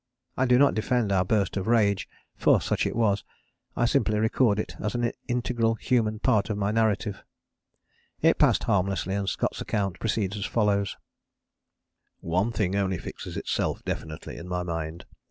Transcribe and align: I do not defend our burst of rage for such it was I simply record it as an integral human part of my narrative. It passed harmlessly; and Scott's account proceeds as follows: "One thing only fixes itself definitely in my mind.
I 0.35 0.45
do 0.47 0.57
not 0.57 0.73
defend 0.73 1.11
our 1.11 1.23
burst 1.23 1.57
of 1.57 1.67
rage 1.67 2.09
for 2.35 2.59
such 2.59 2.87
it 2.87 2.95
was 2.95 3.23
I 3.77 3.85
simply 3.85 4.17
record 4.17 4.57
it 4.57 4.75
as 4.79 4.95
an 4.95 5.11
integral 5.27 5.75
human 5.75 6.17
part 6.17 6.49
of 6.49 6.57
my 6.57 6.71
narrative. 6.71 7.23
It 8.19 8.39
passed 8.39 8.63
harmlessly; 8.63 9.13
and 9.13 9.29
Scott's 9.29 9.61
account 9.61 9.99
proceeds 9.99 10.35
as 10.37 10.45
follows: 10.47 10.97
"One 12.19 12.51
thing 12.51 12.75
only 12.75 12.97
fixes 12.97 13.37
itself 13.37 13.85
definitely 13.85 14.37
in 14.37 14.47
my 14.47 14.63
mind. 14.63 15.05